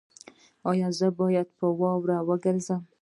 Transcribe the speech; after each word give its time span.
ایا 0.69 0.87
زه 0.99 1.07
باید 1.19 1.47
په 1.57 1.65
واوره 1.79 2.17
وګرځم؟ 2.29 2.81